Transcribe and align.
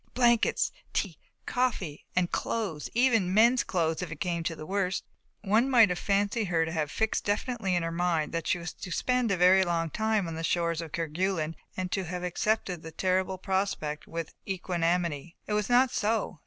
Blankets! 0.15 0.71
Tea! 0.93 1.19
Coffee! 1.45 2.07
and 2.15 2.31
clothes 2.31 2.89
even 2.95 3.31
mens' 3.31 3.63
clothes 3.63 4.01
if 4.01 4.11
it 4.11 4.19
came 4.19 4.41
to 4.41 4.55
the 4.55 4.65
worst. 4.65 5.03
One 5.43 5.69
might 5.69 5.89
have 5.89 5.99
fancied 5.99 6.45
her 6.45 6.65
to 6.65 6.71
have 6.71 6.89
fixed 6.89 7.23
definitely 7.23 7.75
in 7.75 7.83
her 7.83 7.91
mind 7.91 8.31
that 8.31 8.47
she 8.47 8.57
was 8.57 8.73
to 8.73 8.89
spend 8.91 9.29
a 9.29 9.37
very 9.37 9.63
long 9.63 9.91
time 9.91 10.27
on 10.27 10.33
the 10.33 10.43
shores 10.43 10.81
of 10.81 10.91
Kerguelen 10.91 11.55
and 11.77 11.91
to 11.91 12.05
have 12.05 12.23
accepted 12.23 12.81
the 12.81 12.89
terrible 12.91 13.37
prospect 13.37 14.07
with 14.07 14.33
equanimity. 14.47 15.35
It 15.45 15.53
was 15.53 15.69
not 15.69 15.91
so. 15.91 16.39